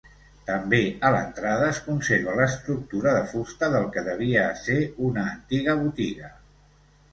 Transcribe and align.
També 0.45 0.77
a 1.09 1.11
l'entrada 1.15 1.67
es 1.73 1.81
conserva 1.89 2.33
l'estructura 2.39 3.13
de 3.19 3.29
fusta 3.35 3.71
del 3.75 3.87
que 3.97 4.05
devia 4.09 4.49
ser 4.65 4.81
una 5.11 5.29
antiga 5.37 5.79
botiga. 5.87 6.35